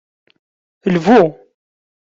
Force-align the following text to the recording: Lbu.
Lbu. 0.93 1.19